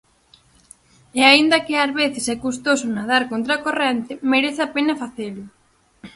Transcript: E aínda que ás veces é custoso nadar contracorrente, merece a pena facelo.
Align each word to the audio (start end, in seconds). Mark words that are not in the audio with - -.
E 1.19 1.21
aínda 1.31 1.63
que 1.65 1.75
ás 1.83 1.91
veces 1.99 2.25
é 2.33 2.35
custoso 2.45 2.85
nadar 2.89 3.23
contracorrente, 3.33 4.11
merece 4.31 4.61
a 4.63 4.71
pena 4.75 4.99
facelo. 5.01 5.43